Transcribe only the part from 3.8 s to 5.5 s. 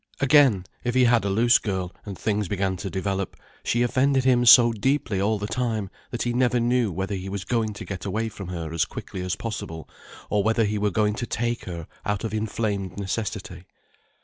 offended him so deeply all the